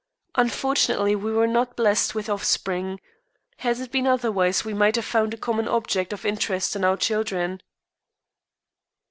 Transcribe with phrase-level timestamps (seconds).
[0.33, 2.99] Unfortunately, we were not blessed with offspring.
[3.57, 6.97] Had it been otherwise, we might have found a common object of interest in our
[6.97, 7.61] children.